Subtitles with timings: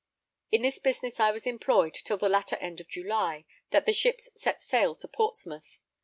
[0.51, 4.31] In this business I was employed till the latter end of July, that the ships
[4.35, 5.77] set sail to Portsmouth.